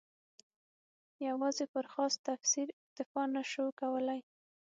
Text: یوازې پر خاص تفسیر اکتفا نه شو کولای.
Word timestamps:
یوازې 1.27 1.65
پر 1.73 1.85
خاص 1.93 2.13
تفسیر 2.27 2.67
اکتفا 2.81 3.23
نه 3.35 3.43
شو 3.51 3.65
کولای. 3.81 4.19